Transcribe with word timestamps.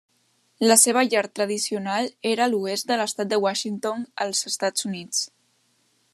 La 0.69 0.77
seva 0.83 1.03
llar 1.09 1.21
tradicional 1.39 2.09
era 2.31 2.47
a 2.47 2.47
l'oest 2.55 2.89
de 2.93 2.99
l'estat 3.03 3.33
de 3.35 3.41
Washington 3.45 4.05
als 4.27 4.43
Estats 4.55 4.91
Units. 4.93 5.25